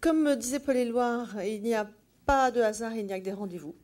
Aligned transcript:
comme 0.00 0.34
disait 0.36 0.60
Paul 0.60 0.76
Éluard, 0.76 1.42
il 1.44 1.62
n'y 1.62 1.74
a 1.74 1.86
pas 2.24 2.50
de 2.50 2.60
hasard, 2.60 2.94
il 2.94 3.06
n'y 3.06 3.12
a 3.12 3.18
que 3.18 3.24
des 3.24 3.32
rendez-vous. 3.32 3.74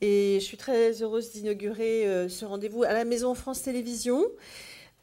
Et 0.00 0.38
je 0.40 0.44
suis 0.44 0.56
très 0.56 1.02
heureuse 1.02 1.32
d'inaugurer 1.32 2.06
euh, 2.06 2.28
ce 2.28 2.44
rendez-vous 2.44 2.84
à 2.84 2.92
la 2.92 3.04
Maison 3.04 3.34
France 3.34 3.62
Télévisions. 3.62 4.24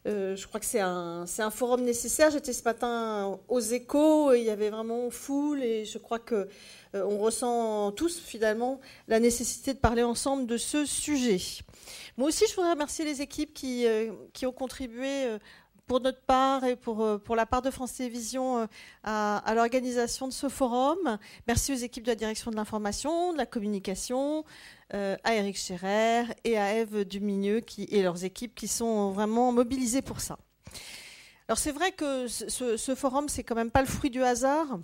Euh, 0.06 0.36
je 0.36 0.46
crois 0.46 0.60
que 0.60 0.66
c'est 0.66 0.80
un, 0.80 1.26
forum 1.50 1.82
nécessaire. 1.82 2.30
J'étais 2.30 2.52
ce 2.52 2.62
matin 2.62 3.40
aux 3.48 3.60
échos, 3.60 4.34
il 4.34 4.44
y 4.44 4.50
avait 4.50 4.70
vraiment 4.70 5.10
foule 5.10 5.62
et 5.62 5.84
je 5.84 5.98
crois 5.98 6.18
que 6.18 6.48
euh, 6.94 7.04
on 7.04 7.18
ressent 7.18 7.90
tous 7.92 8.20
finalement 8.20 8.80
la 9.08 9.18
nécessité 9.18 9.72
de 9.72 9.78
parler 9.78 10.02
ensemble 10.02 10.46
de 10.46 10.56
ce 10.56 10.84
sujet. 10.84 11.38
Moi 12.16 12.28
aussi, 12.28 12.44
je 12.48 12.54
voudrais 12.54 12.72
remercier 12.72 13.04
les 13.04 13.22
équipes 13.22 13.54
qui, 13.54 13.86
qui 14.32 14.46
ont 14.46 14.52
contribué 14.52 15.26
pour 15.86 16.00
notre 16.00 16.20
part 16.20 16.64
et 16.64 16.76
pour, 16.76 17.02
euh, 17.02 17.18
pour 17.18 17.36
la 17.36 17.46
part 17.46 17.62
de 17.62 17.70
France 17.70 17.94
Télévisions 17.94 18.58
euh, 18.58 18.66
à, 19.02 19.52
l'organisation 19.54 20.28
de 20.28 20.32
ce 20.32 20.48
forum. 20.48 21.18
Merci 21.46 21.72
aux 21.72 21.76
équipes 21.76 22.04
de 22.04 22.10
la 22.10 22.14
direction 22.14 22.50
de 22.50 22.56
l'information, 22.56 23.32
de 23.32 23.38
la 23.38 23.46
communication, 23.46 24.44
euh, 24.94 25.16
à 25.24 25.34
Eric 25.34 25.56
Scherer 25.56 26.24
et 26.44 26.58
à 26.58 26.74
Eve 26.76 27.04
Dumigneux 27.04 27.60
qui, 27.60 27.84
et 27.90 28.02
leurs 28.02 28.24
équipes 28.24 28.54
qui 28.54 28.68
sont 28.68 29.10
vraiment 29.10 29.52
mobilisées 29.52 30.02
pour 30.02 30.20
ça. 30.20 30.38
Alors 31.48 31.58
c'est 31.58 31.72
vrai 31.72 31.92
que 31.92 32.26
ce, 32.26 32.76
ce 32.76 32.94
forum, 32.94 33.28
c'est 33.28 33.44
quand 33.44 33.54
même 33.54 33.70
pas 33.70 33.82
le 33.82 33.88
fruit 33.88 34.10
du 34.10 34.22
hasard 34.22 34.78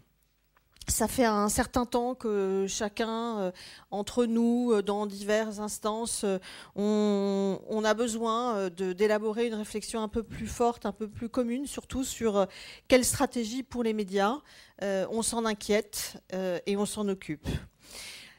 ça 0.90 1.08
fait 1.08 1.24
un 1.24 1.48
certain 1.48 1.86
temps 1.86 2.14
que 2.14 2.66
chacun, 2.68 3.38
euh, 3.38 3.52
entre 3.90 4.26
nous, 4.26 4.72
euh, 4.72 4.82
dans 4.82 5.06
diverses 5.06 5.58
instances, 5.58 6.24
euh, 6.24 6.38
on, 6.74 7.84
a 7.84 7.94
besoin 7.94 8.68
d'élaborer 8.68 9.46
une 9.46 9.54
réflexion 9.54 10.02
un 10.02 10.08
peu 10.08 10.22
plus 10.22 10.46
forte, 10.46 10.84
un 10.84 10.92
peu 10.92 11.08
plus 11.08 11.28
commune, 11.28 11.66
surtout 11.66 12.04
sur 12.04 12.46
quelle 12.88 13.04
stratégie 13.04 13.62
pour 13.62 13.82
les 13.82 13.94
médias. 13.94 14.36
on 14.82 15.22
s'en 15.22 15.46
inquiète 15.46 16.22
et 16.66 16.76
on 16.76 16.84
s'en 16.84 17.08
occupe. 17.08 17.48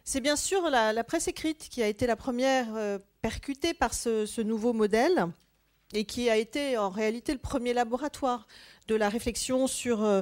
C'est 0.03 0.21
bien 0.21 0.35
sûr 0.35 0.69
la, 0.69 1.03
presse 1.03 1.27
écrite 1.27 1.69
qui 1.69 1.81
a 1.81 1.87
été 1.87 2.05
la 2.05 2.15
première 2.15 2.99
percutée 3.21 3.73
par 3.73 3.95
ce 3.95 4.41
nouveau 4.41 4.73
modèle 4.73 5.27
et 5.93 6.05
qui 6.05 6.29
a 6.29 6.37
été 6.37 6.77
en 6.77 6.89
réalité 6.89 7.33
le 7.33 7.39
premier 7.39 7.73
laboratoire 7.73 8.47
de 8.87 8.95
la 8.95 9.09
réflexion 9.09 9.67
sur, 9.67 10.03
euh, 10.03 10.21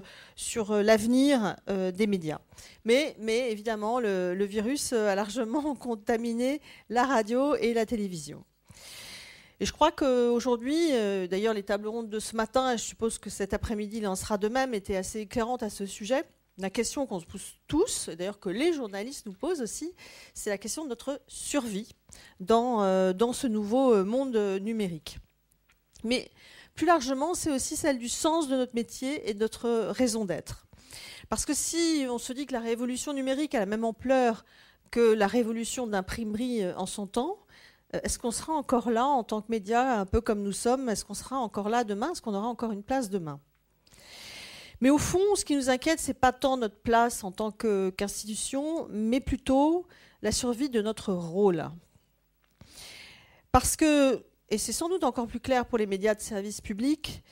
euh, 0.57 0.83
l'avenir 0.83 1.55
euh, 1.69 1.91
des 1.91 2.07
médias. 2.07 2.39
Mais, 2.85 3.15
mais 3.19 3.51
évidemment, 3.51 3.99
le, 3.99 4.45
virus 4.45 4.93
a 4.93 5.15
largement 5.15 5.75
contaminé 5.75 6.61
la 6.89 7.03
radio 7.05 7.55
et 7.55 7.73
la 7.73 7.85
télévision. 7.85 8.43
Et 9.59 9.65
je 9.65 9.73
crois 9.73 9.91
qu'aujourd'hui, 9.91 10.91
d'ailleurs, 11.27 11.53
les 11.53 11.63
tables 11.63 11.89
rondes 11.89 12.09
de 12.09 12.19
ce 12.19 12.37
matin, 12.37 12.71
et 12.71 12.77
je 12.77 12.83
suppose 12.83 13.17
que 13.17 13.29
cet 13.29 13.53
après-midi, 13.53 13.97
il 13.97 14.07
en 14.07 14.15
sera 14.15 14.37
de 14.37 14.47
même, 14.47 14.73
étaient 14.73 14.95
assez 14.95 15.19
éclairantes 15.19 15.63
à 15.63 15.69
ce 15.69 15.85
sujet. 15.85 16.23
La 16.57 16.69
question 16.69 17.05
qu'on 17.05 17.19
se 17.19 17.25
pose 17.25 17.57
tous, 17.67 18.09
d'ailleurs 18.09 18.39
que 18.39 18.47
les 18.47 18.71
journalistes 18.71 19.25
nous 19.25 19.33
posent 19.33 19.61
aussi, 19.61 19.93
c'est 20.33 20.49
la 20.49 20.57
question 20.57 20.85
de 20.85 20.89
notre 20.89 21.21
survie 21.27 21.93
dans 22.39 23.33
ce 23.33 23.47
nouveau 23.47 24.05
monde 24.05 24.37
numérique. 24.61 25.19
Mais 26.03 26.31
plus 26.75 26.85
largement, 26.85 27.33
c'est 27.33 27.51
aussi 27.51 27.75
celle 27.75 27.97
du 27.97 28.09
sens 28.09 28.47
de 28.47 28.55
notre 28.55 28.75
métier 28.75 29.29
et 29.29 29.33
de 29.33 29.39
notre 29.39 29.89
raison 29.91 30.25
d'être. 30.25 30.65
Parce 31.29 31.45
que 31.45 31.53
si 31.53 32.05
on 32.09 32.17
se 32.17 32.33
dit 32.33 32.45
que 32.45 32.53
la 32.53 32.59
révolution 32.59 33.13
numérique 33.13 33.53
a 33.53 33.59
la 33.59 33.65
même 33.65 33.83
ampleur 33.83 34.45
que 34.91 35.13
la 35.13 35.27
révolution 35.27 35.85
d'imprimerie 35.85 36.63
euh, 36.63 36.75
en 36.75 36.87
son 36.87 37.05
temps, 37.05 37.37
euh, 37.93 37.99
est-ce 38.03 38.17
qu'on 38.17 38.31
sera 38.31 38.53
encore 38.53 38.89
là 38.89 39.05
en 39.05 39.23
tant 39.23 39.41
que 39.41 39.47
média, 39.49 39.99
un 39.99 40.05
peu 40.05 40.21
comme 40.21 40.41
nous 40.41 40.51
sommes? 40.51 40.89
Est-ce 40.89 41.05
qu'on 41.05 41.13
sera 41.13 41.37
encore 41.37 41.69
là 41.69 41.83
demain? 41.83 42.11
Est-ce 42.11 42.21
qu'on 42.21 42.33
aura 42.33 42.47
encore 42.47 42.71
une 42.71 42.83
place 42.83 43.09
demain? 43.09 43.39
Mais 44.81 44.89
au 44.89 44.97
fond, 44.97 45.35
ce 45.35 45.43
qui 45.43 45.55
nous 45.55 45.69
inquiète, 45.69 45.99
c'est 45.99 46.13
pas 46.13 46.31
tant 46.31 46.57
notre 46.57 46.79
place 46.79 47.23
en 47.23 47.31
tant 47.31 47.51
qu'institution, 47.51 48.87
mais 48.89 49.19
plutôt 49.19 49.85
la 50.21 50.31
survie 50.31 50.69
de 50.69 50.81
notre 50.81 51.13
rôle. 51.13 51.69
Parce 53.51 53.75
que 53.75 54.23
et 54.51 54.57
c'est 54.57 54.71
sans 54.71 54.89
doute 54.89 55.03
encore 55.03 55.27
plus 55.27 55.39
clair 55.39 55.65
pour 55.65 55.77
les 55.77 55.85
médias 55.85 56.15
de 56.15 56.21
service 56.21 56.61
public, 56.61 57.23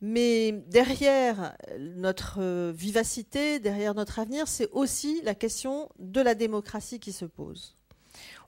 mais 0.00 0.52
derrière 0.52 1.56
notre 1.78 2.36
euh, 2.40 2.72
vivacité, 2.74 3.58
derrière 3.58 3.94
notre 3.94 4.18
avenir, 4.18 4.46
c'est 4.46 4.68
aussi 4.72 5.22
la 5.22 5.34
question 5.34 5.88
de 5.98 6.20
la 6.20 6.34
démocratie 6.34 7.00
qui 7.00 7.12
se 7.12 7.24
pose. 7.24 7.76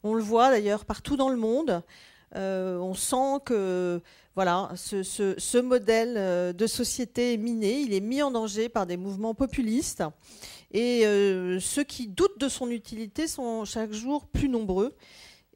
On 0.03 0.15
le 0.15 0.23
voit 0.23 0.51
d'ailleurs 0.51 0.85
partout 0.85 1.17
dans 1.17 1.31
le 1.31 1.37
monde. 1.37 1.83
Euh, 2.37 2.77
on 2.79 2.93
sent 2.93 3.41
que 3.47 4.03
voilà, 4.35 4.71
ce, 4.77 5.61
modèle 5.61 6.15
euh, 6.19 6.53
de 6.53 6.67
société 6.67 7.33
est 7.33 7.39
miné, 7.39 7.81
il 7.81 7.95
est 7.95 8.01
mis 8.01 8.23
en 8.23 8.31
danger 8.31 8.69
par 8.69 8.87
des 8.87 8.99
mouvements 8.99 9.35
populistes. 9.35 10.05
Et 10.71 11.05
ceux 11.61 11.83
qui 11.83 12.09
doutent 12.09 12.39
de 12.39 12.51
son 12.51 12.69
utilité 12.69 13.27
sont 13.27 13.65
chaque 13.65 13.91
jour 13.91 14.27
plus 14.27 14.51
nombreux. 14.51 14.95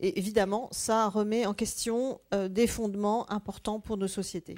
Et 0.02 0.18
évidemment, 0.18 0.68
ça 0.72 1.08
remet 1.08 1.46
en 1.46 1.54
question 1.54 2.20
euh, 2.34 2.48
des 2.48 2.66
fondements 2.66 3.30
importants 3.30 3.78
pour 3.78 3.96
nos 3.96 4.08
sociétés. 4.08 4.56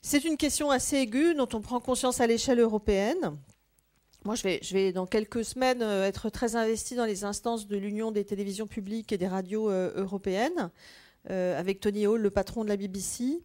C'est 0.00 0.24
une 0.24 0.38
question 0.38 0.70
assez 0.70 0.96
aiguë 0.96 1.34
dont 1.34 1.48
on 1.52 1.60
prend 1.60 1.78
conscience 1.78 2.22
à 2.22 2.26
l'échelle 2.26 2.58
européenne. 2.58 3.36
Moi, 4.24 4.34
je 4.34 4.72
vais, 4.72 4.92
dans 4.92 5.06
quelques 5.06 5.44
semaines 5.44 5.82
euh, 5.82 6.06
être 6.06 6.30
très 6.30 6.56
investi 6.56 6.94
dans 6.94 7.04
les 7.04 7.24
instances 7.24 7.68
de 7.68 7.76
l'Union 7.76 8.10
des 8.10 8.24
télévisions 8.24 8.66
publiques 8.66 9.12
et 9.12 9.18
des 9.18 9.28
radios 9.28 9.70
euh, 9.70 9.92
européennes, 9.94 10.70
avec 11.28 11.80
Tony 11.80 12.06
Hall, 12.06 12.22
le 12.22 12.30
patron 12.30 12.64
de 12.64 12.70
la 12.70 12.78
BBC. 12.78 13.42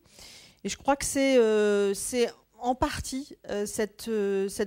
Et 0.63 0.69
je 0.69 0.77
crois 0.77 0.95
que 0.95 1.03
c'est 1.03 2.29
en 2.57 2.75
partie 2.75 3.35
cette, 3.65 4.07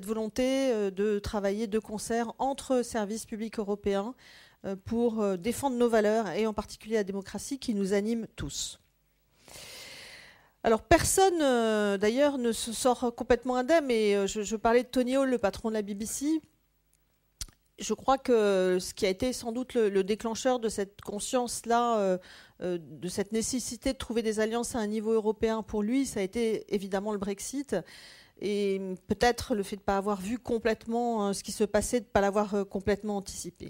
volonté 0.04 0.90
de 0.90 1.18
travailler 1.18 1.66
de 1.66 1.78
concert 1.78 2.34
entre 2.38 2.82
services 2.82 3.24
publics 3.24 3.58
européens 3.58 4.14
pour 4.74 5.20
euh, 5.20 5.36
défendre 5.36 5.76
nos 5.76 5.88
valeurs 5.88 6.28
et 6.30 6.46
en 6.46 6.52
particulier 6.52 6.96
la 6.96 7.04
démocratie 7.04 7.58
qui 7.58 7.74
nous 7.74 7.92
anime 7.92 8.26
tous. 8.36 8.80
Alors 10.64 10.82
personne 10.82 11.40
euh, 11.40 11.96
d'ailleurs 11.96 12.38
ne 12.38 12.50
se 12.50 12.72
sort 12.72 13.14
complètement 13.14 13.56
indemne 13.56 13.90
et 13.90 14.26
je, 14.26 14.56
parlais 14.56 14.82
de 14.82 14.88
Tony 14.88 15.16
Hall, 15.16 15.30
le 15.30 15.38
patron 15.38 15.68
de 15.68 15.74
la 15.74 15.82
BBC. 15.82 16.40
Je 17.78 17.94
crois 17.94 18.18
que 18.18 18.78
ce 18.80 18.94
qui 18.94 19.06
a 19.06 19.08
été 19.08 19.32
sans 19.32 19.52
doute 19.52 19.74
le, 19.74 20.02
déclencheur 20.02 20.58
de 20.58 20.68
cette 20.70 21.02
conscience-là, 21.02 22.18
de 22.60 23.08
cette 23.08 23.32
nécessité 23.32 23.92
de 23.92 23.98
trouver 23.98 24.22
des 24.22 24.40
alliances 24.40 24.74
à 24.74 24.78
un 24.78 24.86
niveau 24.86 25.12
européen 25.12 25.62
pour 25.62 25.82
lui, 25.82 26.06
ça 26.06 26.20
a 26.20 26.22
été 26.22 26.64
évidemment 26.74 27.12
le 27.12 27.18
Brexit 27.18 27.76
et 28.40 28.80
peut-être 29.08 29.54
le 29.54 29.62
fait 29.62 29.76
de 29.76 29.82
ne 29.82 29.84
pas 29.84 29.98
avoir 29.98 30.22
vu 30.22 30.38
complètement 30.38 31.34
ce 31.34 31.42
qui 31.42 31.52
se 31.52 31.64
passait, 31.64 32.00
de 32.00 32.06
ne 32.06 32.10
pas 32.10 32.22
l'avoir 32.22 32.66
complètement 32.66 33.18
anticipé. 33.18 33.68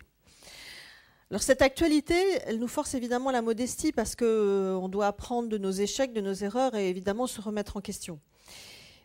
Alors 1.30 1.42
cette 1.42 1.62
actualité, 1.62 2.14
elle 2.46 2.60
nous 2.60 2.68
force 2.68 2.94
évidemment 2.94 3.32
la 3.32 3.42
modestie 3.42 3.90
parce 3.90 4.14
qu'on 4.14 4.24
euh, 4.26 4.88
doit 4.88 5.08
apprendre 5.08 5.48
de 5.48 5.58
nos 5.58 5.72
échecs, 5.72 6.12
de 6.12 6.20
nos 6.20 6.34
erreurs 6.34 6.76
et 6.76 6.88
évidemment 6.88 7.26
se 7.26 7.40
remettre 7.40 7.76
en 7.76 7.80
question. 7.80 8.20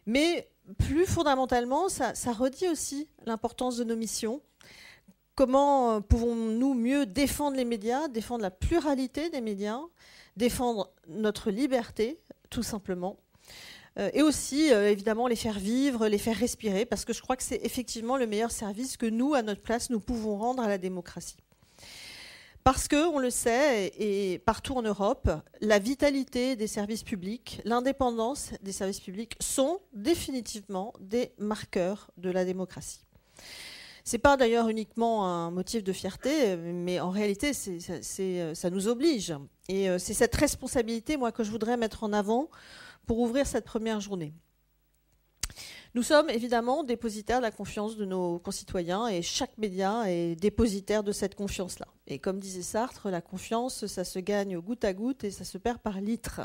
Mais 0.06 0.48
plus 0.78 1.08
fondamentalement, 1.08 1.90
ça, 1.90 2.14
redit 2.32 2.70
aussi 2.70 3.08
l'importance 3.26 3.78
de 3.78 3.84
nos 3.84 3.96
missions. 3.96 4.40
Comment 5.34 5.96
euh, 5.96 6.00
pouvons-nous 6.00 6.76
mieux 6.76 7.08
défendre 7.08 7.58
les 7.58 7.66
médias, 7.66 8.08
défendre 8.08 8.44
la 8.44 8.52
pluralité 8.52 9.32
des 9.32 9.42
médias, 9.42 9.80
défendre 10.38 10.92
notre 11.08 11.50
liberté, 11.50 12.20
tout 12.52 12.64
simplement, 12.64 13.18
euh, 13.98 14.12
et 14.14 14.22
aussi 14.22 14.68
évidemment 14.68 15.26
les 15.26 15.36
faire 15.36 15.58
vivre, 15.58 16.08
les 16.08 16.20
faire 16.20 16.38
respirer, 16.38 16.86
parce 16.86 17.04
que 17.04 17.14
je 17.14 17.22
crois 17.22 17.36
que 17.36 17.44
c'est 17.44 17.62
effectivement 17.64 18.16
le 18.16 18.28
meilleur 18.28 18.52
service 18.52 18.96
que 18.96 19.08
nous, 19.08 19.34
à 19.34 19.42
notre 19.42 19.62
place, 19.62 19.90
nous 19.90 20.00
pouvons 20.00 20.38
rendre 20.38 20.62
à 20.62 20.68
la 20.68 20.78
démocratie. 20.78 21.38
Parce 22.64 22.88
que, 22.88 23.08
on 23.08 23.18
le 23.18 23.32
sait, 23.32 23.92
et 23.98 24.38
partout 24.40 24.76
en 24.76 24.84
Europe, 24.84 25.30
la 25.62 25.80
vitalité 25.80 26.56
des 26.56 26.68
services 26.68 27.04
publics, 27.04 27.60
l'indépendance 27.66 28.52
des 28.62 28.72
services 28.72 29.00
publics 29.00 29.36
sont 29.40 29.80
définitivement 29.94 30.94
des 31.00 31.32
marqueurs 31.40 32.12
de 32.18 32.30
la 32.30 32.46
démocratie. 32.46 33.04
Ce 34.04 34.16
n'est 34.16 34.20
pas 34.20 34.38
d'ailleurs 34.38 34.68
uniquement 34.70 35.26
un 35.26 35.50
motif 35.52 35.84
de 35.84 35.92
fierté, 35.92 36.56
mais 36.56 37.00
en 37.00 37.10
réalité, 37.10 37.54
ça 37.54 38.70
nous 38.70 38.88
oblige. 38.88 39.34
Et 39.68 39.90
euh, 39.90 39.98
c'est 39.98 40.14
cette 40.14 40.36
responsabilité, 40.36 41.18
que 41.34 41.44
je 41.44 41.52
voudrais 41.52 41.78
mettre 41.78 42.04
en 42.04 42.14
avant 42.14 42.50
pour 43.08 43.20
ouvrir 43.20 43.48
cette 43.48 43.66
première 43.66 44.00
journée. 44.00 44.34
Nous 45.94 46.04
sommes 46.04 46.30
évidemment 46.30 46.86
dépositaires 46.86 47.40
de 47.40 47.44
la 47.44 47.52
confiance 47.52 47.98
de 47.98 48.06
nos 48.06 48.40
concitoyens 48.40 49.10
et 49.10 49.22
chaque 49.22 49.58
média 49.58 50.10
est 50.10 50.36
dépositaire 50.36 51.04
de 51.04 51.12
cette 51.12 51.36
confiance-là. 51.36 51.88
Et 52.08 52.18
comme 52.18 52.40
disait 52.40 52.62
Sartre, 52.62 53.10
la 53.10 53.20
confiance, 53.20 53.86
ça 53.88 54.06
se 54.06 54.20
gagne 54.20 54.58
goutte 54.60 54.86
à 54.86 54.94
goutte 54.94 55.26
et 55.26 55.32
ça 55.32 55.44
se 55.44 55.58
perd 55.58 55.80
par 55.80 56.00
litre. 56.00 56.42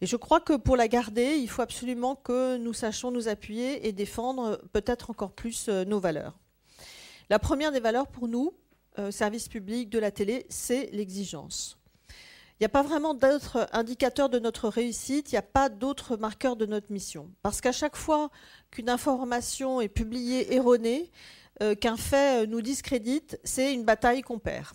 Et 0.00 0.06
je 0.06 0.16
crois 0.16 0.40
que 0.40 0.54
pour 0.54 0.78
la 0.78 0.88
garder, 0.88 1.36
il 1.36 1.48
faut 1.48 1.60
absolument 1.60 2.16
que 2.16 2.56
nous 2.56 2.72
sachions 2.72 3.10
nous 3.10 3.28
appuyer 3.28 3.86
et 3.86 3.92
défendre 3.92 4.58
peut-être 4.72 5.10
encore 5.10 5.32
plus 5.32 5.66
euh, 5.68 5.84
nos 5.84 6.00
valeurs. 6.00 6.38
La 7.28 7.38
première 7.38 7.70
des 7.70 7.80
valeurs 7.80 8.08
pour 8.08 8.28
nous, 8.28 8.54
euh, 8.98 9.10
service 9.10 9.46
public 9.46 9.90
de 9.90 9.98
la 9.98 10.10
télé, 10.10 10.46
c'est 10.48 10.88
l'exigence. 10.92 11.78
Il 12.60 12.62
n'y 12.62 12.66
a 12.66 12.70
pas 12.70 12.82
vraiment 12.82 13.14
d'autres 13.14 13.66
indicateurs 13.72 14.28
de 14.28 14.38
notre 14.38 14.68
réussite, 14.68 15.32
il 15.32 15.34
n'y 15.34 15.38
a 15.38 15.42
pas 15.42 15.68
d'autres 15.68 16.16
marqueurs 16.16 16.56
de 16.56 16.66
notre 16.66 16.92
mission. 16.92 17.30
Parce 17.42 17.60
qu'à 17.60 17.72
chaque 17.72 17.96
fois 17.96 18.30
qu'une 18.70 18.88
information 18.88 19.80
est 19.80 19.88
publiée 19.88 20.54
erronée, 20.54 21.10
euh, 21.62 21.74
qu'un 21.74 21.96
fait 21.96 22.46
nous 22.46 22.62
discrédite, 22.62 23.38
c'est 23.44 23.74
une 23.74 23.84
bataille 23.84 24.22
qu'on 24.22 24.38
perd. 24.38 24.68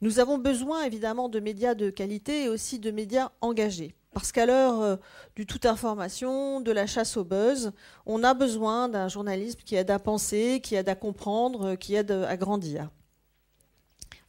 Nous 0.00 0.18
avons 0.18 0.38
besoin 0.38 0.84
évidemment 0.84 1.28
de 1.28 1.40
médias 1.40 1.74
de 1.74 1.90
qualité 1.90 2.44
et 2.44 2.48
aussi 2.48 2.78
de 2.78 2.90
médias 2.90 3.30
engagés. 3.40 3.94
Parce 4.12 4.32
qu'à 4.32 4.46
l'heure 4.46 4.80
euh, 4.80 4.96
du 5.36 5.46
tout 5.46 5.60
information, 5.64 6.60
de 6.60 6.72
la 6.72 6.86
chasse 6.86 7.16
au 7.16 7.24
buzz, 7.24 7.72
on 8.06 8.24
a 8.24 8.34
besoin 8.34 8.88
d'un 8.88 9.08
journalisme 9.08 9.60
qui 9.64 9.76
aide 9.76 9.90
à 9.90 9.98
penser, 9.98 10.60
qui 10.62 10.74
aide 10.74 10.88
à 10.88 10.94
comprendre, 10.94 11.74
qui 11.74 11.94
aide 11.94 12.10
à 12.10 12.36
grandir. 12.36 12.90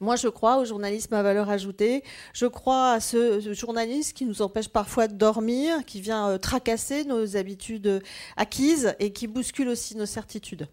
Moi, 0.02 0.16
je 0.16 0.26
crois 0.26 0.58
au 0.58 0.64
journalisme 0.64 1.14
à 1.14 1.22
valeur 1.22 1.48
ajoutée. 1.48 2.02
Je 2.32 2.46
crois 2.46 2.94
à 2.94 2.98
ce, 2.98 3.54
journalisme 3.54 4.12
qui 4.12 4.24
nous 4.24 4.42
empêche 4.42 4.68
parfois 4.68 5.06
de 5.06 5.14
dormir, 5.14 5.84
qui 5.86 6.00
vient 6.00 6.30
euh, 6.30 6.38
tracasser 6.38 7.04
nos 7.04 7.36
habitudes 7.36 8.02
acquises 8.36 8.96
et 8.98 9.12
qui 9.12 9.28
bouscule 9.28 9.68
aussi 9.68 9.96
nos 9.96 10.04
certitudes. 10.04 10.66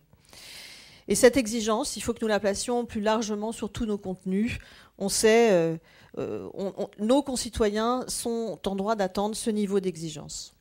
Et 1.08 1.14
cette 1.14 1.38
exigence, 1.38 1.96
il 1.96 2.02
faut 2.02 2.16
que 2.16 2.24
nous 2.24 2.28
la 2.28 2.40
placions 2.40 2.86
plus 2.86 3.02
largement 3.02 3.52
sur 3.52 3.72
tous 3.72 3.86
nos 3.86 4.00
contenus. 4.00 4.58
On 4.98 5.10
sait, 5.10 5.52
euh, 5.52 5.78
euh, 6.18 6.50
nos 6.98 7.22
concitoyens 7.22 8.06
sont 8.08 8.60
en 8.66 8.76
droit 8.76 8.96
d'attendre 8.96 9.36
ce 9.36 9.52
niveau 9.52 9.80
d'exigence. 9.80 10.56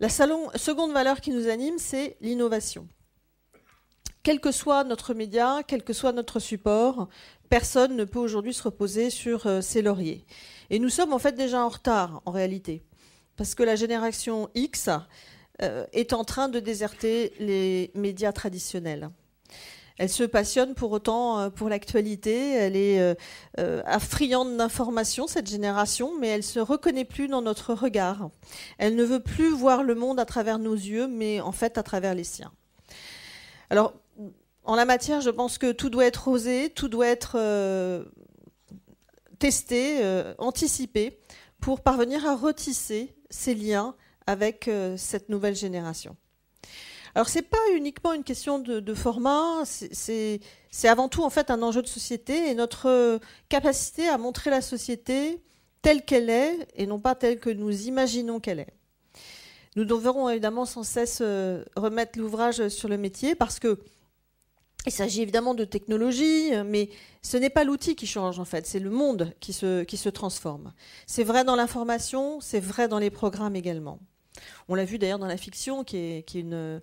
La 0.00 0.08
seconde 0.08 0.92
valeur 0.92 1.20
qui 1.20 1.30
nous 1.30 1.46
anime, 1.46 1.76
c'est 1.76 2.16
l'innovation. 2.22 2.88
Quel 4.26 4.40
que 4.40 4.50
soit 4.50 4.82
notre 4.82 5.14
média, 5.14 5.60
quel 5.64 5.84
que 5.84 5.92
soit 5.92 6.10
notre 6.10 6.40
support, 6.40 7.08
personne 7.48 7.94
ne 7.94 8.02
peut 8.02 8.18
aujourd'hui 8.18 8.52
se 8.52 8.64
reposer 8.64 9.08
sur 9.08 9.46
euh, 9.46 9.60
ses 9.60 9.82
lauriers. 9.82 10.26
Et 10.68 10.80
nous 10.80 10.88
sommes 10.88 11.12
en 11.12 11.20
fait 11.20 11.36
déjà 11.36 11.64
en 11.64 11.68
retard, 11.68 12.22
en 12.26 12.32
réalité, 12.32 12.82
parce 13.36 13.54
que 13.54 13.62
la 13.62 13.76
génération 13.76 14.50
X 14.56 14.90
est 15.92 16.12
en 16.12 16.24
train 16.24 16.48
de 16.48 16.58
déserter 16.58 17.34
les 17.38 17.92
médias 17.94 18.32
traditionnels. 18.32 19.10
Elle 19.98 20.10
se 20.10 20.24
passionne 20.24 20.74
pour 20.74 20.92
autant 20.92 21.38
euh, 21.38 21.50
pour 21.50 21.68
l'actualité. 21.68 22.52
Elle 22.52 22.76
est 22.76 23.00
euh, 23.00 23.14
euh, 23.58 23.82
d'informations, 24.56 25.26
cette 25.26 25.48
génération, 25.48 26.12
mais 26.18 26.28
elle 26.28 26.42
se 26.42 26.58
reconnaît 26.58 27.04
plus 27.04 27.28
dans 27.28 27.42
notre 27.42 27.74
regard. 27.74 28.30
Elle 28.78 28.96
ne 28.96 29.04
veut 29.04 29.20
plus 29.20 29.50
voir 29.50 29.82
le 29.82 29.94
monde 29.94 30.20
à 30.20 30.24
travers 30.24 30.58
nos 30.58 30.74
yeux, 30.74 31.06
mais 31.06 31.40
en 31.40 31.52
fait 31.52 31.78
à 31.78 31.82
travers 31.82 32.14
les 32.14 32.24
siens. 32.24 32.52
Alors, 33.70 33.94
en 34.66 34.74
la 34.74 34.84
matière, 34.84 35.20
je 35.20 35.30
pense 35.30 35.58
que 35.58 35.72
tout 35.72 35.90
doit 35.90 36.06
être 36.06 36.28
osé, 36.28 36.70
tout 36.70 36.88
doit 36.88 37.06
être 37.06 37.38
testé, 39.38 40.00
anticipé, 40.38 41.18
pour 41.60 41.80
parvenir 41.80 42.26
à 42.26 42.36
retisser 42.36 43.14
ces 43.30 43.54
liens 43.54 43.94
avec 44.26 44.68
cette 44.96 45.28
nouvelle 45.28 45.54
génération. 45.54 46.16
Alors 47.16 47.30
c'est 47.30 47.40
pas 47.40 47.56
uniquement 47.74 48.12
une 48.12 48.24
question 48.24 48.58
de, 48.58 48.94
format, 48.94 49.64
c'est 49.64 50.40
avant 50.84 51.08
tout 51.08 51.22
en 51.22 51.30
fait 51.30 51.50
un 51.50 51.62
enjeu 51.62 51.80
de 51.80 51.86
société 51.86 52.50
et 52.50 52.54
notre 52.54 53.18
capacité 53.48 54.06
à 54.06 54.18
montrer 54.18 54.50
la 54.50 54.60
société 54.60 55.42
telle 55.80 56.04
qu'elle 56.04 56.28
est 56.28 56.68
et 56.74 56.86
non 56.86 56.98
pas 56.98 57.14
telle 57.14 57.40
que 57.40 57.48
nous 57.48 57.86
imaginons 57.86 58.38
qu'elle 58.38 58.58
est. 58.58 58.74
Nous 59.76 59.86
devrons 59.86 60.28
évidemment 60.28 60.66
sans 60.66 60.82
cesse 60.82 61.20
euh, 61.22 61.64
remettre 61.74 62.18
l'ouvrage 62.18 62.68
sur 62.68 62.90
le 62.90 62.98
métier 62.98 63.34
parce 63.34 63.60
que 63.60 63.78
il 64.86 64.92
s'agit 64.92 65.22
évidemment 65.22 65.54
de 65.54 65.64
technologie, 65.64 66.52
mais 66.64 66.90
ce 67.22 67.36
n'est 67.36 67.50
pas 67.50 67.64
l'outil 67.64 67.96
qui 67.96 68.06
change 68.06 68.38
en 68.38 68.44
fait, 68.44 68.66
c'est 68.66 68.78
le 68.78 68.90
monde 68.90 69.34
qui 69.40 69.52
se, 69.52 69.82
qui 69.84 69.96
se 69.96 70.08
transforme. 70.08 70.72
C'est 71.06 71.24
vrai 71.24 71.44
dans 71.44 71.56
l'information, 71.56 72.40
c'est 72.40 72.60
vrai 72.60 72.88
dans 72.88 72.98
les 72.98 73.10
programmes 73.10 73.56
également. 73.56 73.98
On 74.68 74.74
l'a 74.74 74.84
vu 74.84 74.98
d'ailleurs 74.98 75.18
dans 75.18 75.26
la 75.26 75.36
fiction, 75.36 75.84
qui 75.84 75.96
est, 75.96 76.34
une, 76.34 76.80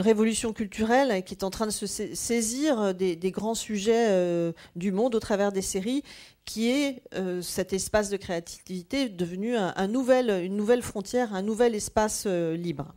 révolution 0.00 0.52
culturelle 0.52 1.22
qui 1.24 1.34
est 1.34 1.44
en 1.44 1.50
train 1.50 1.66
de 1.66 1.72
se 1.72 1.86
saisir 1.86 2.94
des, 2.94 3.16
grands 3.30 3.54
sujets 3.54 4.08
euh, 4.10 4.52
du 4.76 4.92
monde 4.92 5.14
au 5.14 5.20
travers 5.20 5.52
des 5.52 5.62
séries, 5.62 6.02
qui 6.44 6.70
est 6.70 7.02
euh, 7.14 7.42
cet 7.42 7.72
espace 7.72 8.10
de 8.10 8.16
créativité 8.16 9.08
devenu 9.08 9.56
une 9.56 10.56
nouvelle 10.56 10.82
frontière, 10.82 11.34
un 11.34 11.42
nouvel 11.42 11.74
espace 11.74 12.24
euh, 12.26 12.56
libre. 12.56 12.94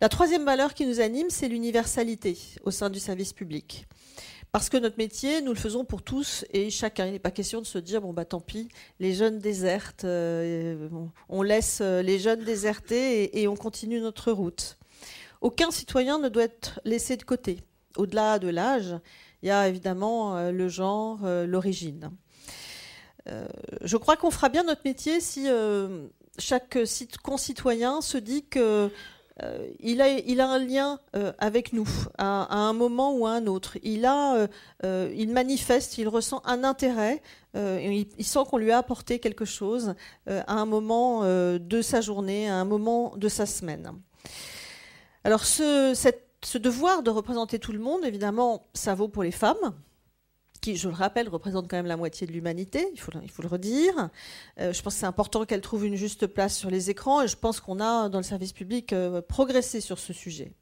La 0.00 0.08
troisième 0.08 0.44
valeur 0.44 0.74
qui 0.74 0.86
nous 0.86 1.00
anime, 1.00 1.30
c'est 1.30 1.48
l'universalité 1.48 2.36
au 2.64 2.70
sein 2.70 2.90
du 2.90 2.98
service 2.98 3.32
public. 3.32 3.86
Parce 4.50 4.68
que 4.68 4.76
notre 4.76 4.98
métier, 4.98 5.40
nous 5.40 5.52
le 5.52 5.58
faisons 5.58 5.84
pour 5.84 6.02
tous 6.02 6.44
et 6.52 6.70
chacun. 6.70 7.06
Il 7.06 7.12
n'est 7.12 7.18
pas 7.18 7.30
question 7.30 7.60
de 7.60 7.66
se 7.66 7.78
dire, 7.78 8.00
bon, 8.00 8.12
bah 8.12 8.24
tant 8.24 8.40
pis, 8.40 8.68
les 9.00 9.12
jeunes 9.12 9.38
désertent, 9.38 10.04
euh, 10.04 10.88
on 11.28 11.42
laisse 11.42 11.80
euh, 11.80 12.02
les 12.02 12.18
jeunes 12.20 12.44
déserter 12.44 13.40
et, 13.40 13.48
on 13.48 13.56
continue 13.56 14.00
notre 14.00 14.30
route. 14.30 14.78
Aucun 15.40 15.70
citoyen 15.72 16.18
ne 16.18 16.28
doit 16.28 16.44
être 16.44 16.80
laissé 16.84 17.16
de 17.16 17.24
côté. 17.24 17.64
Au-delà 17.96 18.38
de 18.38 18.48
l'âge, 18.48 18.96
il 19.42 19.48
y 19.48 19.50
a 19.50 19.68
évidemment 19.68 20.36
euh, 20.36 20.52
le 20.52 20.68
genre, 20.68 21.20
l'origine. 21.46 22.10
je 23.82 23.96
crois 23.96 24.16
qu'on 24.16 24.30
fera 24.30 24.48
bien 24.48 24.64
notre 24.64 24.82
métier 24.84 25.20
si 25.20 25.48
chaque 26.38 26.78
concitoyen 27.22 28.00
se 28.00 28.18
dit 28.18 28.44
que 28.44 28.90
euh, 29.42 29.68
il, 29.80 30.00
a, 30.00 30.08
il, 30.08 30.40
a, 30.40 30.48
un 30.48 30.58
lien 30.58 31.00
euh, 31.16 31.32
avec 31.38 31.72
nous 31.72 31.88
à, 32.18 32.54
un 32.54 32.72
moment 32.72 33.14
ou 33.14 33.26
à 33.26 33.32
un 33.32 33.46
autre. 33.46 33.78
Il, 33.82 34.04
a, 34.04 34.48
euh, 34.84 35.12
il 35.16 35.32
manifeste, 35.32 35.98
il 35.98 36.08
ressent 36.08 36.40
un 36.44 36.62
intérêt, 36.62 37.20
il, 37.54 38.06
sent 38.20 38.40
qu'on 38.48 38.58
lui 38.58 38.70
a 38.70 38.78
apporté 38.78 39.18
quelque 39.18 39.44
chose 39.44 39.94
à 40.26 40.54
un 40.54 40.66
moment 40.66 41.22
de 41.24 41.82
sa 41.82 42.00
journée, 42.00 42.48
à 42.48 42.56
un 42.56 42.64
moment 42.64 43.16
de 43.16 43.28
sa 43.28 43.46
semaine. 43.46 43.92
Alors 45.22 45.44
ce, 45.44 45.94
ce 46.42 46.58
devoir 46.58 47.02
de 47.02 47.10
représenter 47.10 47.58
tout 47.58 47.72
le 47.72 47.78
monde, 47.78 48.04
évidemment, 48.04 48.66
ça 48.74 48.94
vaut 48.94 49.08
pour 49.08 49.22
les 49.22 49.30
femmes 49.30 49.74
qui, 50.64 50.76
je 50.76 50.88
le 50.88 50.94
rappelle, 50.94 51.28
représente 51.28 51.68
quand 51.68 51.76
même 51.76 51.86
la 51.86 51.98
moitié 51.98 52.26
de 52.26 52.32
l'humanité, 52.32 52.88
il 52.94 53.00
faut, 53.00 53.12
le 53.12 53.48
redire. 53.48 54.08
Euh, 54.58 54.72
je 54.72 54.80
pense 54.80 54.94
que 54.94 55.00
c'est 55.00 55.06
important 55.06 55.44
qu'elle 55.44 55.60
trouve 55.60 55.84
une 55.84 55.96
juste 55.96 56.26
place 56.26 56.56
sur 56.56 56.70
les 56.70 56.88
écrans 56.88 57.20
et 57.20 57.28
je 57.28 57.36
pense 57.36 57.60
qu'on 57.60 57.80
a, 57.80 58.08
dans 58.08 58.18
le 58.18 58.24
service 58.24 58.54
public, 58.54 58.94
euh, 58.94 59.20
progressé 59.20 59.82
sur 59.82 59.98
ce 59.98 60.14
sujet. 60.14 60.52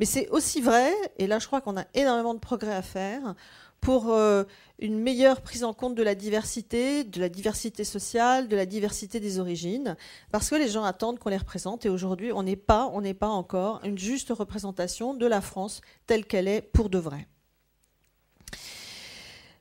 Mais 0.00 0.06
c'est 0.06 0.28
aussi 0.30 0.62
vrai, 0.62 0.90
et 1.18 1.26
là 1.26 1.38
je 1.38 1.46
crois 1.46 1.60
qu'on 1.60 1.76
a 1.76 1.84
énormément 1.92 2.32
de 2.32 2.38
progrès 2.38 2.74
à 2.74 2.80
faire, 2.80 3.34
pour 3.82 4.10
euh, 4.10 4.44
une 4.78 4.98
meilleure 4.98 5.42
prise 5.42 5.64
en 5.64 5.74
compte 5.74 5.94
de 5.94 6.02
la 6.02 6.14
diversité, 6.14 7.04
de 7.04 7.20
la 7.20 7.28
diversité 7.28 7.84
sociale, 7.84 8.48
de 8.48 8.56
la 8.56 8.64
diversité 8.64 9.20
des 9.20 9.38
origines, 9.38 9.96
parce 10.32 10.48
que 10.48 10.54
les 10.54 10.68
gens 10.68 10.84
attendent 10.84 11.18
qu'on 11.18 11.28
les 11.28 11.36
représente, 11.36 11.84
et 11.84 11.90
aujourd'hui 11.90 12.32
on 12.32 12.42
n'est 12.42 12.56
pas, 12.56 12.90
on 12.94 13.02
n'est 13.02 13.14
pas 13.14 13.28
encore 13.28 13.80
une 13.84 13.98
juste 13.98 14.30
représentation 14.30 15.12
de 15.12 15.26
la 15.26 15.42
France 15.42 15.82
telle 16.06 16.24
qu'elle 16.24 16.48
est 16.48 16.62
pour 16.62 16.88
de 16.88 16.98
vrai. 16.98 17.28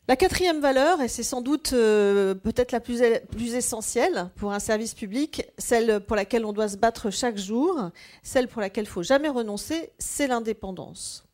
La 0.08 0.16
quatrième 0.16 0.60
valeur, 0.60 1.02
et 1.02 1.08
c'est 1.08 1.24
sans 1.24 1.42
doute 1.42 1.74
euh, 1.74 2.36
peut-être 2.36 2.72
la 2.72 2.80
plus, 2.80 3.02
essentielle 3.56 4.30
pour 4.36 4.54
un 4.54 4.60
service 4.60 4.94
public, 4.94 5.48
celle 5.58 6.00
pour 6.00 6.16
laquelle 6.16 6.46
on 6.46 6.54
doit 6.54 6.68
se 6.68 6.78
battre 6.78 7.10
chaque 7.10 7.40
jour, 7.40 7.90
celle 8.22 8.48
pour 8.48 8.62
laquelle 8.62 8.84
il 8.84 8.90
faut 8.90 9.02
jamais 9.02 9.30
renoncer, 9.30 9.90
c'est 9.98 10.28
l'indépendance. 10.28 11.26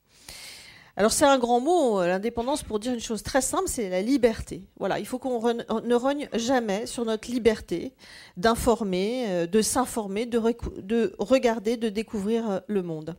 Alors 0.96 1.12
c'est 1.12 1.26
un 1.26 1.38
grand 1.38 1.60
mot, 1.60 2.00
euh, 2.00 2.08
l'indépendance, 2.08 2.64
pour 2.64 2.80
dire 2.80 2.94
une 2.94 3.02
chose 3.02 3.24
très 3.24 3.42
simple, 3.42 3.68
c'est 3.68 3.90
la 3.90 4.02
liberté. 4.02 4.64
Voilà, 4.80 5.00
il 5.00 5.06
faut 5.06 5.20
qu'on 5.20 5.42
ne 5.44 5.96
rogne 5.96 6.30
jamais 6.34 6.86
sur 6.86 7.04
notre 7.04 7.30
liberté 7.30 7.94
d'informer, 8.38 9.26
euh, 9.28 9.48
de 9.48 9.62
s'informer, 9.62 10.26
de, 10.26 10.40
de 10.80 11.14
regarder, 11.20 11.76
de 11.76 11.90
découvrir 11.90 12.62
le 12.68 12.84
monde. 12.84 13.18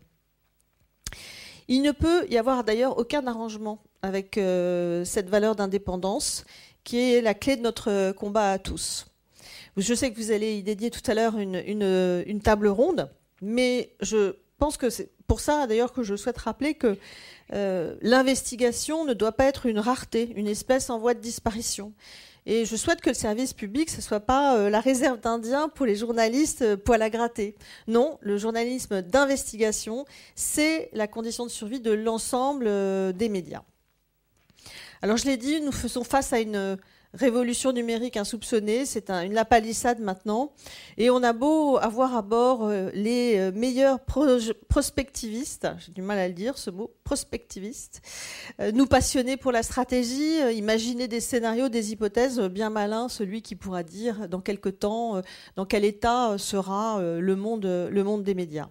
Il 1.69 1.83
ne 1.83 1.93
peut 1.93 2.27
y 2.31 2.39
avoir 2.39 2.65
d'ailleurs 2.65 2.97
aucun 2.97 3.27
arrangement 3.27 3.83
avec 4.03 4.39
euh, 4.39 5.05
cette 5.05 5.29
valeur 5.29 5.57
d'indépendance 5.57 6.45
qui 6.85 6.99
est 6.99 7.21
la 7.21 7.35
clé 7.35 7.57
de 7.57 7.63
notre 7.63 8.13
combat 8.13 8.53
à 8.53 8.59
tous. 8.59 9.07
Je 9.77 9.95
sais 9.95 10.11
que 10.11 10.17
vous 10.17 10.33
allez 10.33 10.55
y 10.55 10.63
dédier 10.63 10.91
tout 10.91 11.09
à 11.11 11.15
l'heure 11.15 11.39
une, 11.39 12.41
table 12.43 12.69
ronde, 12.69 13.11
mais 13.41 13.95
je 14.01 14.37
pense 14.59 14.77
que 14.77 14.91
c'est 14.91 15.11
pour 15.27 15.41
ça 15.41 15.67
d'ailleurs 15.67 15.93
que 15.93 16.03
je 16.03 16.15
souhaite 16.15 16.39
rappeler 16.39 16.75
que 16.75 16.99
euh, 17.55 17.97
l'investigation 18.03 19.05
ne 19.05 19.15
doit 19.15 19.33
pas 19.33 19.45
être 19.45 19.67
une 19.67 19.79
rareté, 19.79 20.33
une 20.37 20.49
espèce 20.49 20.91
en 20.91 20.99
voie 20.99 21.15
de 21.15 21.21
disparition. 21.21 21.93
Et 22.45 22.65
je 22.65 22.75
souhaite 22.75 23.01
que 23.01 23.11
le 23.11 23.15
service 23.15 23.53
public, 23.53 23.89
ce 23.89 23.99
ne 23.99 24.03
soit 24.03 24.21
pas 24.21 24.57
euh, 24.57 24.69
la 24.69 24.81
réserve 24.81 25.21
d'Indiens 25.21 25.69
pour 25.69 25.87
les 25.87 25.95
journalistes 25.95 26.63
euh, 26.63 26.77
poil 26.77 27.01
à 27.03 27.09
gratter. 27.09 27.55
Non, 27.87 28.19
le 28.21 28.37
journalisme 28.37 29.01
d'investigation, 29.01 30.05
c'est 30.35 30.91
la 30.93 31.07
condition 31.07 31.47
de 31.47 31.51
survie 31.51 31.81
de 31.81 31.93
l'ensemble 31.93 32.67
euh, 32.67 33.13
des 33.13 33.29
médias. 33.29 33.63
Alors 35.03 35.17
je 35.17 35.27
l'ai 35.27 35.37
dit, 35.37 35.61
nous 35.61 35.73
faisons 35.73 36.05
face 36.05 36.33
à 36.33 36.39
une 36.39 36.79
révolution 37.15 37.73
numérique 37.73 38.17
insoupçonnée, 38.17 38.87
c'est 38.87 39.11
une 39.11 39.35
lapalissade 39.35 40.01
maintenant. 40.01 40.53
Et 40.97 41.11
on 41.11 41.23
a 41.23 41.33
beau 41.33 41.77
avoir 41.79 42.17
à 42.17 42.23
bord 42.23 42.65
euh, 42.65 42.91
les 42.95 43.37
euh, 43.37 43.53
meilleurs 43.53 43.99
prospectivistes, 44.69 45.69
j'ai 45.79 45.93
du 45.93 46.03
mal 46.03 46.19
à 46.19 46.29
le 46.29 46.35
dire 46.35 46.57
ce 46.57 46.71
mot, 46.71 46.95
prospectivistes, 47.05 48.01
euh, 48.61 48.73
nous 48.73 48.87
passionner 48.87 49.37
pour 49.37 49.53
la 49.53 49.63
stratégie, 49.63 50.39
imaginer 50.55 51.09
des 51.09 51.21
scénarios, 51.21 51.69
des 51.69 51.93
hypothèses 51.93 52.41
bien 52.41 52.71
malins, 52.71 53.09
celui 53.09 53.43
qui 53.43 53.57
pourra 53.57 53.83
dire 53.83 54.29
dans 54.29 54.41
quel 54.41 54.59
temps, 54.61 55.21
dans 55.57 55.67
quel 55.67 55.85
état 55.85 56.39
sera 56.39 57.01
le 57.03 57.37
monde, 57.37 57.65
le 57.67 58.05
monde 58.05 58.23
des 58.23 58.35
médias. 58.35 58.69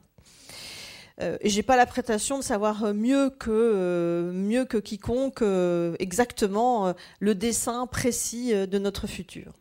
Euh, 1.21 1.37
j'ai 1.43 1.61
pas 1.61 1.75
la 1.75 1.85
prétention 1.85 2.39
de 2.39 2.43
savoir 2.43 2.93
mieux 2.93 3.29
que 3.29 3.51
euh, 3.51 4.31
mieux 4.31 4.65
que 4.65 4.77
quiconque 4.77 5.41
euh, 5.41 5.95
exactement 5.99 6.93
le 7.19 7.35
dessin 7.35 7.85
précis 7.85 8.53
de 8.53 8.77
notre 8.79 9.07
futur. 9.07 9.53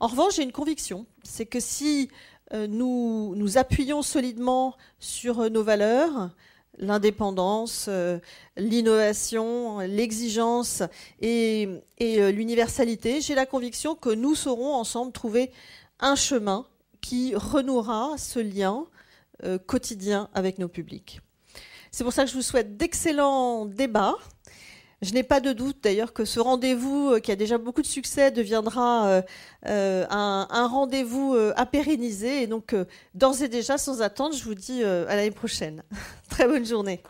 En 0.00 0.08
revanche, 0.08 0.36
j'ai 0.36 0.42
une 0.42 0.52
conviction, 0.52 1.06
c'est 1.22 1.46
que 1.46 1.60
si 1.60 2.10
nous 2.52 3.34
nous 3.34 3.58
appuyons 3.58 4.02
solidement 4.02 4.76
sur 5.00 5.50
nos 5.50 5.64
valeurs, 5.64 6.30
l'indépendance, 6.78 7.90
l'innovation, 8.56 9.80
l'exigence 9.80 10.82
et, 11.20 11.68
et 11.98 12.32
l'universalité, 12.32 13.20
j'ai 13.20 13.34
la 13.34 13.46
conviction 13.46 13.96
que 13.96 14.10
nous 14.10 14.36
saurons 14.36 14.74
ensemble 14.74 15.10
trouver 15.10 15.50
un 15.98 16.14
chemin 16.14 16.66
qui 17.00 17.34
renouera 17.34 18.14
ce 18.16 18.38
lien 18.38 18.86
euh, 19.44 19.58
quotidien 19.58 20.28
avec 20.34 20.58
nos 20.58 20.68
publics. 20.68 21.20
C'est 21.90 22.04
pour 22.04 22.12
ça 22.12 22.24
que 22.24 22.30
je 22.30 22.34
vous 22.34 22.42
souhaite 22.42 22.76
d'excellents 22.76 23.66
débats. 23.66 24.14
Je 25.02 25.12
n'ai 25.12 25.22
pas 25.22 25.40
de 25.40 25.52
doute 25.52 25.76
d'ailleurs 25.82 26.12
que 26.12 26.24
ce 26.24 26.40
rendez-vous, 26.40 27.10
euh, 27.10 27.20
qui 27.20 27.30
a 27.30 27.36
déjà 27.36 27.58
beaucoup 27.58 27.82
de 27.82 27.86
succès, 27.86 28.30
deviendra 28.30 29.22
euh, 29.66 30.06
un, 30.08 30.66
rendez-vous 30.66 31.36
à 31.54 31.66
pérenniser. 31.66 32.42
Et 32.42 32.46
donc, 32.46 32.74
d'ores 33.14 33.42
et 33.42 33.48
déjà, 33.48 33.78
sans 33.78 34.02
attendre, 34.02 34.34
je 34.34 34.44
vous 34.44 34.54
dis 34.54 34.82
à 34.82 35.16
l'année 35.16 35.30
prochaine. 35.30 35.82
Très 36.30 36.46
bonne 36.46 36.64
journée. 36.64 37.02